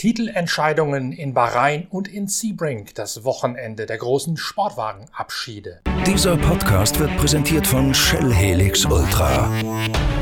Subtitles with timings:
[0.00, 5.82] Titelentscheidungen in Bahrain und in Sebring, das Wochenende der großen Sportwagenabschiede.
[6.06, 9.50] Dieser Podcast wird präsentiert von Shell Helix Ultra.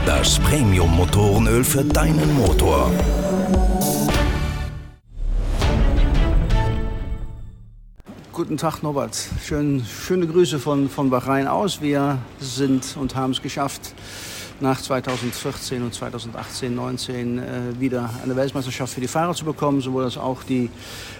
[0.04, 2.90] Das Premium-Motorenöl für deinen Motor.
[8.32, 9.16] Guten Tag, Norbert.
[9.44, 11.80] Schön, schöne Grüße von, von Bahrain aus.
[11.80, 13.94] Wir sind und haben es geschafft,
[14.60, 17.42] nach 2014 und 2018, 19 äh,
[17.78, 20.70] wieder eine Weltmeisterschaft für die Fahrer zu bekommen, sowohl als auch die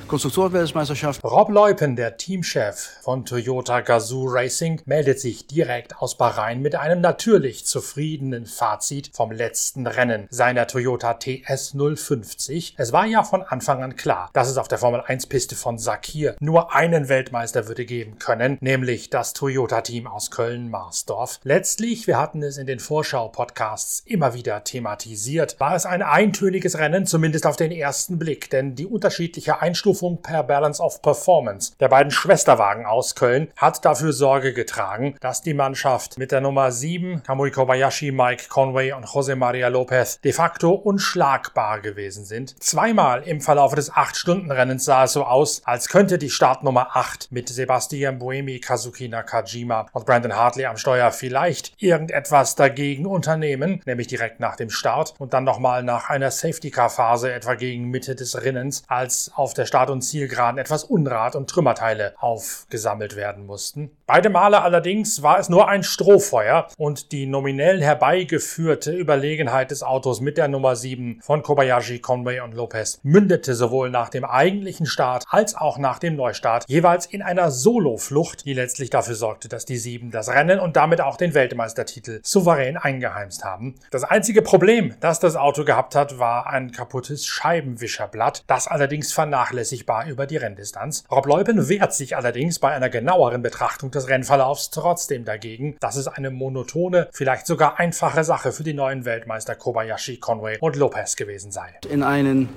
[0.09, 1.23] Konstruktorweltmeisterschaft.
[1.23, 7.03] Rob Leupen, der Teamchef von Toyota Gazoo Racing, meldet sich direkt aus Bahrain mit einem
[7.03, 12.75] natürlich zufriedenen Fazit vom letzten Rennen seiner Toyota TS 050.
[12.79, 15.77] Es war ja von Anfang an klar, dass es auf der Formel 1 Piste von
[15.77, 21.39] Sakir nur einen Weltmeister würde geben können, nämlich das Toyota Team aus Köln-Marsdorf.
[21.45, 22.81] Letztlich, wir hatten es in den
[23.29, 28.75] Vorschau-Podcasts immer wieder thematisiert, war es ein eintöniges Rennen, zumindest auf den ersten Blick, denn
[28.75, 34.53] die unterschiedliche Einstufung per Balance of Performance der beiden Schwesterwagen aus Köln hat dafür Sorge
[34.53, 39.69] getragen, dass die Mannschaft mit der Nummer 7 Kamui Kobayashi, Mike Conway und Jose Maria
[39.69, 42.63] Lopez de facto unschlagbar gewesen sind.
[42.63, 47.49] Zweimal im Verlauf des 8-Stunden-Rennens sah es so aus, als könnte die Startnummer 8 mit
[47.49, 54.39] Sebastian Buemi, Kazuki Nakajima und Brandon Hartley am Steuer vielleicht irgendetwas dagegen unternehmen, nämlich direkt
[54.39, 59.33] nach dem Start und dann nochmal nach einer Safety-Car-Phase etwa gegen Mitte des Rennens, als
[59.35, 63.91] auf der Start und Zielgeraden etwas Unrat und Trümmerteile aufgesammelt werden mussten.
[64.07, 70.21] Beide Male allerdings war es nur ein Strohfeuer und die nominell herbeigeführte Überlegenheit des Autos
[70.21, 75.25] mit der Nummer 7 von Kobayashi, Conway und Lopez mündete sowohl nach dem eigentlichen Start
[75.29, 79.77] als auch nach dem Neustart jeweils in einer Soloflucht, die letztlich dafür sorgte, dass die
[79.77, 82.77] 7 das Rennen und damit auch den Weltmeistertitel souverän
[83.09, 83.75] eingeheimst haben.
[83.91, 89.89] Das einzige Problem, das das Auto gehabt hat, war ein kaputtes Scheibenwischerblatt, das allerdings vernachlässigt
[89.89, 91.05] sichtbar über die Renndistanz.
[91.11, 96.09] Rob Leupen wehrt sich allerdings bei einer genaueren Betrachtung des Rennverlaufs trotzdem dagegen, dass es
[96.09, 101.53] eine monotone, vielleicht sogar einfache Sache für die neuen Weltmeister Kobayashi, Conway und Lopez gewesen
[101.53, 101.75] sei.
[101.89, 102.49] In einen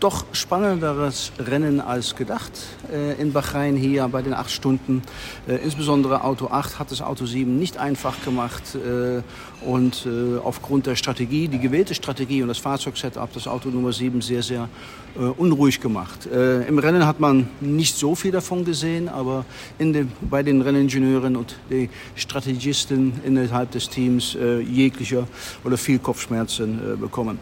[0.00, 2.52] doch spannenderes Rennen als gedacht
[2.90, 5.02] äh, in Bahrain hier bei den acht Stunden.
[5.46, 9.22] Äh, insbesondere Auto 8 hat das Auto 7 nicht einfach gemacht äh,
[9.64, 14.22] und äh, aufgrund der Strategie, die gewählte Strategie und das Fahrzeugsetup, das Auto Nummer 7
[14.22, 14.68] sehr, sehr
[15.16, 16.26] äh, unruhig gemacht.
[16.26, 19.44] Äh, Im Rennen hat man nicht so viel davon gesehen, aber
[19.78, 25.26] dem, bei den Renningenieuren und den Strategisten innerhalb des Teams jeglicher
[25.64, 27.38] oder viel Kopfschmerzen bekommen.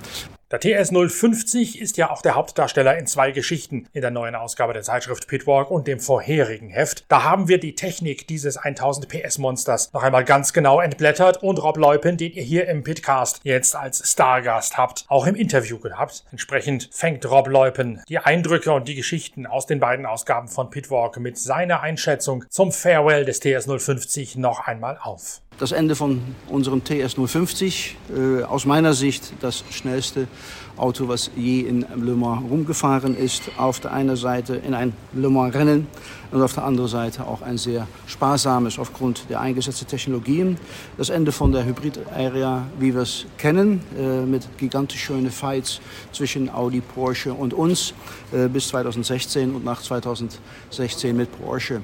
[0.50, 4.72] Der TS 050 ist ja auch der Hauptdarsteller in zwei Geschichten in der neuen Ausgabe
[4.72, 7.04] der Zeitschrift Pitwalk und dem vorherigen Heft.
[7.08, 11.62] Da haben wir die Technik dieses 1000 PS Monsters noch einmal ganz genau entblättert und
[11.62, 16.24] Rob Leupen, den ihr hier im Pitcast jetzt als Stargast habt, auch im Interview gehabt.
[16.30, 21.18] Entsprechend fängt Rob Leupen die Eindrücke und die Geschichten aus den beiden Ausgaben von Pitwalk
[21.18, 26.82] mit seiner Einschätzung zum Farewell des TS 050 noch einmal auf das Ende von unserem
[26.84, 27.96] TS 050.
[28.16, 30.28] Äh, aus meiner Sicht das schnellste
[30.76, 33.50] Auto, was je in Le Mans rumgefahren ist.
[33.56, 35.88] Auf der einen Seite in ein Le Mans Rennen
[36.30, 40.58] und auf der anderen Seite auch ein sehr sparsames aufgrund der eingesetzten Technologien.
[40.96, 45.80] Das Ende von der Hybrid-Area, wie wir es kennen, äh, mit gigantisch schönen Fights
[46.12, 47.94] zwischen Audi, Porsche und uns
[48.32, 51.82] äh, bis 2016 und nach 2016 mit Porsche.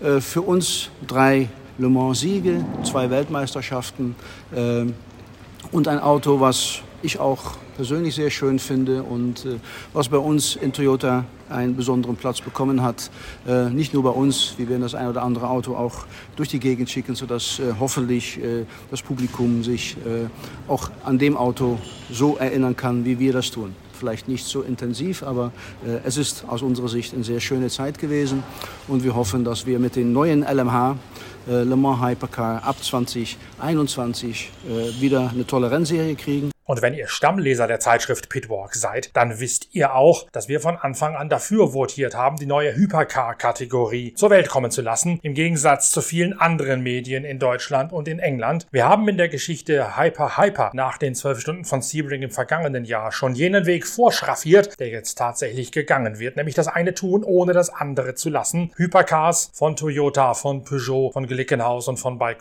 [0.00, 4.14] Äh, für uns drei Le Mans-Siege, zwei Weltmeisterschaften
[4.54, 4.84] äh,
[5.72, 9.56] und ein Auto, was ich auch persönlich sehr schön finde und äh,
[9.94, 13.10] was bei uns in Toyota einen besonderen Platz bekommen hat.
[13.48, 16.04] Äh, nicht nur bei uns, wir werden das ein oder andere Auto auch
[16.36, 20.28] durch die Gegend schicken, sodass äh, hoffentlich äh, das Publikum sich äh,
[20.70, 21.78] auch an dem Auto
[22.12, 25.52] so erinnern kann, wie wir das tun vielleicht nicht so intensiv, aber
[25.86, 28.42] äh, es ist aus unserer Sicht eine sehr schöne Zeit gewesen
[28.88, 30.96] und wir hoffen, dass wir mit den neuen LMH
[31.46, 36.50] Le Mans Hypercar ab 2021 äh, wieder eine tolle Rennserie kriegen.
[36.64, 40.76] Und wenn ihr Stammleser der Zeitschrift Pitwalk seid, dann wisst ihr auch, dass wir von
[40.76, 45.90] Anfang an dafür votiert haben, die neue Hypercar-Kategorie zur Welt kommen zu lassen, im Gegensatz
[45.90, 48.68] zu vielen anderen Medien in Deutschland und in England.
[48.70, 52.84] Wir haben in der Geschichte Hyper Hyper nach den zwölf Stunden von Sebring im vergangenen
[52.84, 57.52] Jahr schon jenen Weg vorschraffiert, der jetzt tatsächlich gegangen wird, nämlich das eine tun, ohne
[57.52, 58.70] das andere zu lassen.
[58.76, 62.40] Hypercars von Toyota, von Peugeot, von Glickenhaus und von Bike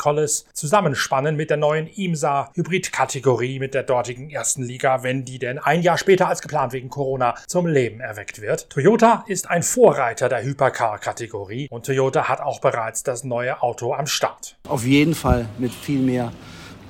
[0.53, 5.59] zusammenspannen mit der neuen IMSA Hybrid-Kategorie mit der dortigen ehemaligen ersten Liga, wenn die denn
[5.59, 8.69] ein Jahr später als geplant wegen Corona zum Leben erweckt wird.
[8.69, 14.07] Toyota ist ein Vorreiter der Hypercar-Kategorie und Toyota hat auch bereits das neue Auto am
[14.07, 14.57] Start.
[14.67, 16.31] Auf jeden Fall mit viel mehr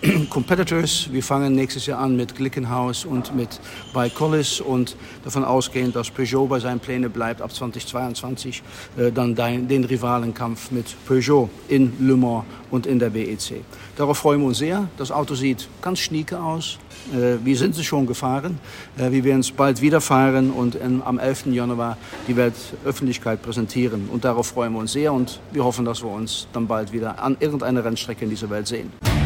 [0.29, 1.09] Competitors.
[1.11, 3.59] Wir fangen nächstes Jahr an mit Glickenhaus und mit
[3.93, 8.63] bei Collis und davon ausgehend, dass Peugeot bei seinen Plänen bleibt, ab 2022
[8.97, 13.61] äh, dann den Rivalenkampf mit Peugeot in Le Mans und in der WEC.
[13.97, 14.87] Darauf freuen wir uns sehr.
[14.97, 16.77] Das Auto sieht ganz schnieke aus.
[17.13, 18.57] Äh, wir sind es schon gefahren.
[18.97, 21.47] Äh, wir werden es bald wieder fahren und am 11.
[21.47, 24.07] Januar die Weltöffentlichkeit präsentieren.
[24.09, 27.21] Und darauf freuen wir uns sehr und wir hoffen, dass wir uns dann bald wieder
[27.21, 29.18] an irgendeiner Rennstrecke in dieser Welt sehen.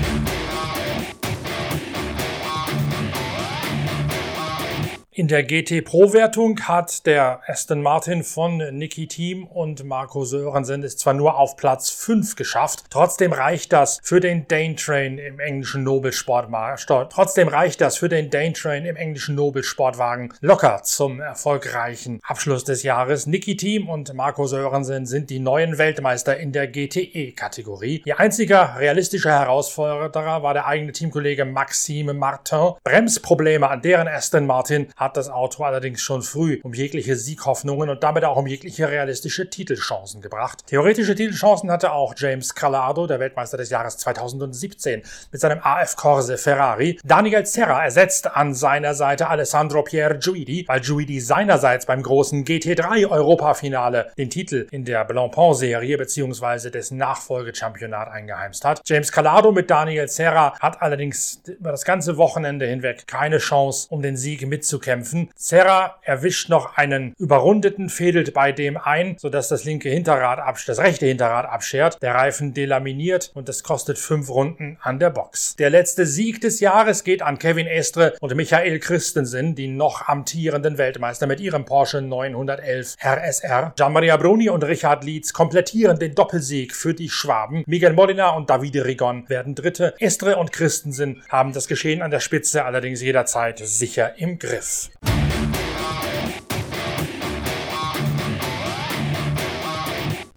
[5.15, 10.97] In der GT Pro-Wertung hat der Aston Martin von Nicky Team und Marco Sörensen es
[10.97, 15.83] zwar nur auf Platz 5 geschafft, trotzdem reicht das für den Dane Train im englischen
[15.83, 16.87] Nobelsportmarkt.
[16.87, 22.81] Trotzdem reicht das für den Dane Train im englischen Nobelsportwagen locker zum erfolgreichen Abschluss des
[22.81, 23.27] Jahres.
[23.27, 28.01] Nicky Team und Marco Sörensen sind die neuen Weltmeister in der GTE-Kategorie.
[28.05, 32.71] Ihr einziger realistischer Herausforderer war der eigene Teamkollege Maxime Martin.
[32.83, 38.03] Bremsprobleme an deren Aston Martin hat das Auto allerdings schon früh um jegliche Sieghoffnungen und
[38.03, 40.65] damit auch um jegliche realistische Titelchancen gebracht.
[40.67, 46.37] Theoretische Titelchancen hatte auch James Calado, der Weltmeister des Jahres 2017, mit seinem AF Corse
[46.37, 46.99] Ferrari.
[47.03, 53.09] Daniel Serra ersetzt an seiner Seite Alessandro Pierre Giuidi, weil Giuidi seinerseits beim großen GT3
[53.09, 56.69] Europafinale den Titel in der Blancpain-Serie bzw.
[56.69, 58.81] des Nachfolgechampionat eingeheimst hat.
[58.85, 64.01] James Calado mit Daniel Serra hat allerdings über das ganze Wochenende hinweg keine Chance, um
[64.01, 65.29] den Sieg mitzukämpfen kämpfen.
[65.35, 71.07] Serra erwischt noch einen überrundeten, fädelt bei dem ein, sodass das linke Hinterrad das rechte
[71.07, 71.97] Hinterrad abschert.
[72.03, 75.55] Der Reifen delaminiert und das kostet fünf Runden an der Box.
[75.55, 80.77] Der letzte Sieg des Jahres geht an Kevin Estre und Michael Christensen, die noch amtierenden
[80.77, 83.73] Weltmeister mit ihrem Porsche 911 RSR.
[83.75, 87.63] Gianmaria Bruni und Richard Lietz komplettieren den Doppelsieg für die Schwaben.
[87.65, 89.95] Miguel Molina und Davide Rigon werden Dritte.
[89.99, 94.82] Estre und Christensen haben das Geschehen an der Spitze allerdings jederzeit sicher im Griff.
[94.83, 95.12] Thanks.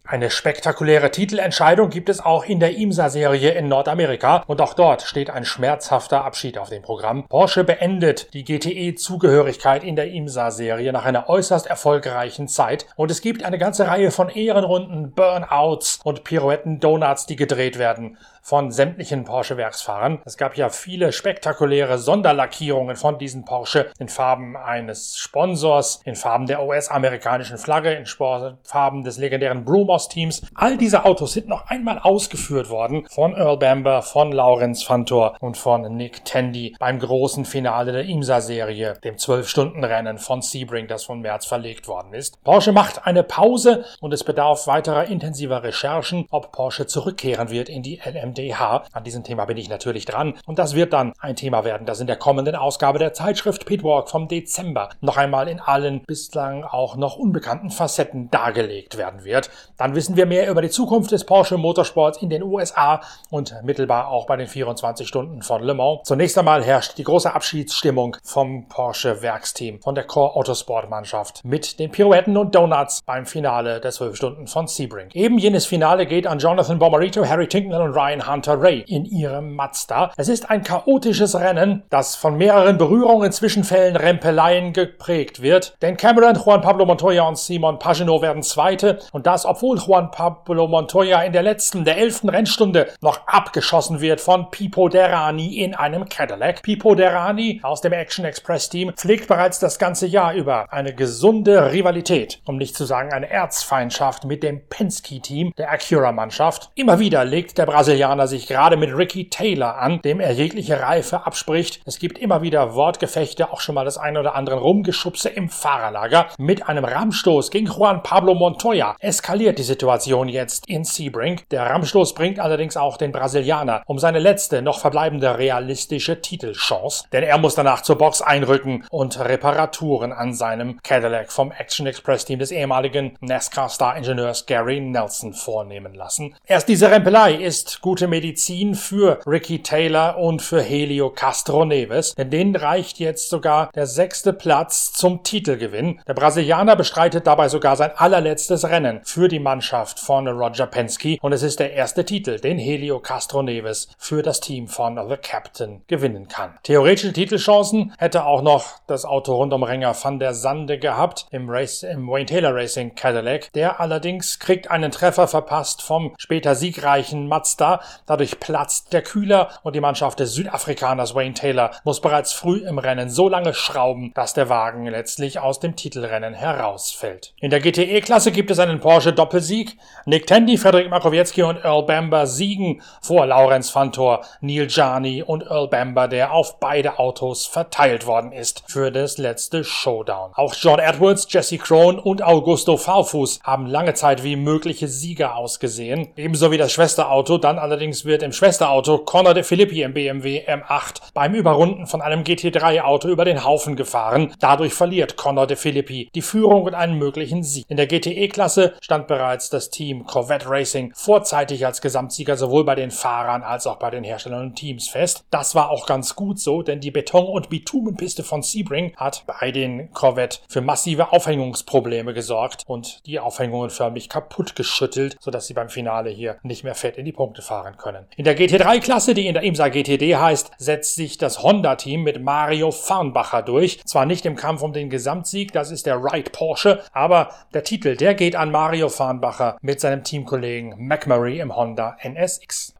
[0.08, 5.31] Eine spektakuläre Titelentscheidung gibt es auch in der IMSA-Serie in Nordamerika und auch dort steht
[5.31, 7.26] ein schmerzhafter Abschied auf dem Programm.
[7.26, 13.43] Porsche beendet die GTE-Zugehörigkeit in der IMSA-Serie nach einer äußerst erfolgreichen Zeit und es gibt
[13.43, 18.17] eine ganze Reihe von Ehrenrunden, Burnouts und Pirouetten-Donuts, die gedreht werden
[18.47, 20.20] von sämtlichen Porsche-Werksfahrern.
[20.25, 26.47] Es gab ja viele spektakuläre Sonderlackierungen von diesen Porsche in Farben eines Sponsors, in Farben
[26.47, 29.64] der US-amerikanischen Flagge, in Farben des legendären
[29.96, 30.43] Brumos-Teams.
[30.54, 35.56] All diese Autos sind noch einmal ausgeführt worden von Earl Bamber, von Lawrence Fantor und
[35.56, 41.46] von Nick Tandy beim großen Finale der IMSA-Serie, dem 12-Stunden-Rennen von Sebring, das von März
[41.46, 42.43] verlegt worden ist.
[42.44, 47.82] Porsche macht eine Pause und es bedarf weiterer intensiver Recherchen, ob Porsche zurückkehren wird in
[47.82, 48.84] die LMD MDH.
[48.93, 52.00] An diesem Thema bin ich natürlich dran und das wird dann ein Thema werden, das
[52.00, 56.96] in der kommenden Ausgabe der Zeitschrift Pitwalk vom Dezember noch einmal in allen bislang auch
[56.96, 59.50] noch unbekannten Facetten dargelegt werden wird.
[59.76, 63.00] Dann wissen wir mehr über die Zukunft des Porsche Motorsports in den USA
[63.30, 66.00] und mittelbar auch bei den 24 Stunden von Le Mans.
[66.04, 71.78] Zunächst einmal herrscht die große Abschiedsstimmung vom Porsche Werksteam, von der Core Autosport Mannschaft mit
[71.78, 75.08] den Pirouetten und Donuts beim Finale der 12 Stunden von Sebring.
[75.12, 79.55] Eben jenes Finale geht an Jonathan Bomarito, Harry Tinknell und Ryan Hunter Ray in ihrem
[79.55, 80.12] Mazda.
[80.16, 85.76] Es ist ein chaotisches Rennen, das von mehreren Berührungen, Zwischenfällen, Rempeleien geprägt wird.
[85.82, 90.66] Denn Cameron, Juan Pablo Montoya und Simon Pagino werden Zweite und das, obwohl Juan Pablo
[90.66, 96.08] Montoya in der letzten, der elften Rennstunde noch abgeschossen wird von Pipo Derani in einem
[96.08, 96.62] Cadillac.
[96.62, 101.72] Pipo Derani aus dem Action Express Team pflegt bereits das ganze Jahr über eine gesunde
[101.72, 106.70] Rivalität, um nicht zu sagen eine Erzfeindschaft mit dem Penske Team der Acura-Mannschaft.
[106.74, 111.26] Immer wieder legt der Brasilianer sich gerade mit Ricky Taylor an, dem er jegliche Reife
[111.26, 111.80] abspricht.
[111.84, 116.26] Es gibt immer wieder Wortgefechte, auch schon mal das eine oder andere Rumgeschubse im Fahrerlager.
[116.38, 121.43] Mit einem Rammstoß gegen Juan Pablo Montoya eskaliert die Situation jetzt in Sebring.
[121.51, 127.23] Der Rammstoß bringt allerdings auch den Brasilianer um seine letzte noch verbleibende realistische Titelchance, denn
[127.23, 132.39] er muss danach zur Box einrücken und Reparaturen an seinem Cadillac vom Action Express Team
[132.39, 136.35] des ehemaligen NASCAR-Star-Ingenieurs Gary Nelson vornehmen lassen.
[136.46, 142.31] Erst diese Rempelei ist gute Medizin für Ricky Taylor und für Helio Castro Neves, denn
[142.31, 146.01] denen reicht jetzt sogar der sechste Platz zum Titelgewinn.
[146.06, 151.17] Der Brasilianer bestreitet dabei sogar sein allerletztes Rennen für die Mannschaft Mannschaft von Roger Penske
[151.22, 155.17] und es ist der erste Titel, den Helio Castro Neves für das Team von The
[155.17, 156.58] Captain gewinnen kann.
[156.63, 161.48] Theoretische Titelchancen hätte auch noch das Auto rund um Renger van der Sande gehabt im,
[161.48, 163.51] Race, im Wayne Taylor Racing Cadillac.
[163.55, 167.81] Der allerdings kriegt einen Treffer verpasst vom später siegreichen Mazda.
[168.05, 172.79] Dadurch platzt der Kühler und die Mannschaft des Südafrikaners Wayne Taylor muss bereits früh im
[172.79, 177.32] Rennen so lange schrauben, dass der Wagen letztlich aus dem Titelrennen herausfällt.
[177.41, 179.15] In der GTE-Klasse gibt es einen Porsche
[179.46, 179.76] Doppelsieg.
[180.06, 185.69] Nick Tandy, Frederik Makowiecki und Earl Bamber siegen vor Laurenz Fantor, Neil Jani und Earl
[185.69, 190.32] Bamber, der auf beide Autos verteilt worden ist für das letzte Showdown.
[190.34, 196.08] Auch John Edwards, Jesse Crone und Augusto Faufus haben lange Zeit wie mögliche Sieger ausgesehen.
[196.17, 197.38] Ebenso wie das Schwesterauto.
[197.38, 202.22] Dann allerdings wird im Schwesterauto Conor de Filippi im BMW M8 beim Überrunden von einem
[202.22, 204.32] GT3-Auto über den Haufen gefahren.
[204.38, 207.67] Dadurch verliert Conor de Filippi die Führung und einen möglichen Sieg.
[207.69, 212.90] In der GTE-Klasse stand bereits das Team Corvette Racing vorzeitig als Gesamtsieger sowohl bei den
[212.90, 215.24] Fahrern als auch bei den Herstellern und Teams fest.
[215.31, 219.52] Das war auch ganz gut so, denn die Beton- und Bitumenpiste von Sebring hat bei
[219.52, 225.69] den Corvette für massive Aufhängungsprobleme gesorgt und die Aufhängungen förmlich kaputt geschüttelt, sodass sie beim
[225.69, 228.06] Finale hier nicht mehr fett in die Punkte fahren können.
[228.16, 232.70] In der GT3-Klasse, die in der IMSA GTD heißt, setzt sich das Honda-Team mit Mario
[232.70, 233.82] Farnbacher durch.
[233.84, 237.96] Zwar nicht im Kampf um den Gesamtsieg, das ist der Wright Porsche, aber der Titel,
[237.96, 239.16] der geht an Mario Farnbacher
[239.63, 242.75] mit seinem Teamkollegen McMurray im Honda NSX.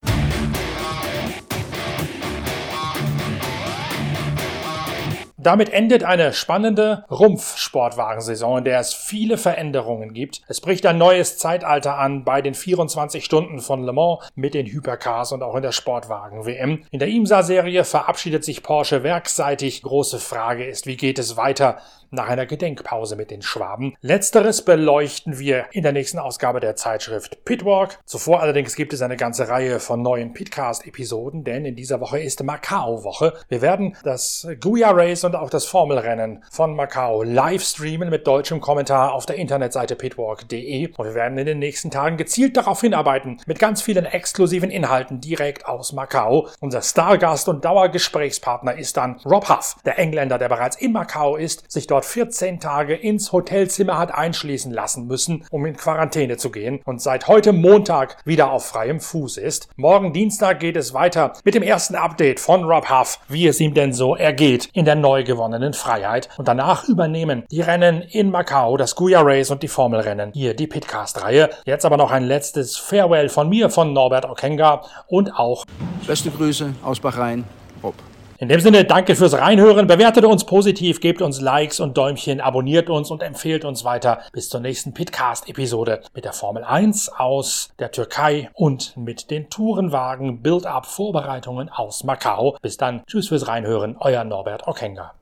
[5.47, 10.43] Damit endet eine spannende Rumpfsportwagensaison, in der es viele Veränderungen gibt.
[10.49, 14.66] Es bricht ein neues Zeitalter an bei den 24 Stunden von Le Mans mit den
[14.66, 16.83] Hypercars und auch in der Sportwagen-WM.
[16.90, 19.83] In der IMSA-Serie verabschiedet sich Porsche werkseitig.
[19.83, 21.78] Große Frage ist, wie geht es weiter
[22.10, 23.94] nach einer Gedenkpause mit den Schwaben.
[24.00, 27.98] Letzteres beleuchten wir in der nächsten Ausgabe der Zeitschrift Pitwalk.
[28.04, 32.42] Zuvor allerdings gibt es eine ganze Reihe von neuen Pitcast-Episoden, denn in dieser Woche ist
[32.42, 33.34] Macau-Woche.
[33.48, 38.60] Wir werden das Guia Race und auch das Formelrennen von Macau live streamen mit deutschem
[38.60, 43.40] Kommentar auf der Internetseite pitwalk.de und wir werden in den nächsten Tagen gezielt darauf hinarbeiten,
[43.46, 46.48] mit ganz vielen exklusiven Inhalten direkt aus Macau.
[46.60, 51.70] Unser Stargast und Dauergesprächspartner ist dann Rob Huff, der Engländer, der bereits in Macau ist,
[51.70, 56.80] sich dort 14 Tage ins Hotelzimmer hat einschließen lassen müssen, um in Quarantäne zu gehen
[56.84, 59.68] und seit heute Montag wieder auf freiem Fuß ist.
[59.76, 63.74] Morgen Dienstag geht es weiter mit dem ersten Update von Rob Huff, wie es ihm
[63.74, 66.28] denn so ergeht in der neu gewonnenen Freiheit.
[66.38, 70.32] Und danach übernehmen die Rennen in Macau, das Guya Race und die Formelrennen.
[70.32, 71.50] Hier die Pitcast-Reihe.
[71.64, 75.64] Jetzt aber noch ein letztes Farewell von mir, von Norbert Okenga und auch
[76.06, 77.44] Beste Grüße aus Bahrain,
[77.82, 77.94] Rob.
[78.38, 82.90] In dem Sinne, danke fürs Reinhören, bewertet uns positiv, gebt uns Likes und Däumchen, abonniert
[82.90, 84.21] uns und empfehlt uns weiter.
[84.33, 90.43] Bis zur nächsten Pitcast-Episode mit der Formel 1 aus der Türkei und mit den Tourenwagen
[90.43, 92.59] Build-Up-Vorbereitungen aus Macau.
[92.61, 95.14] Bis dann, tschüss fürs Reinhören, euer Norbert Okenga.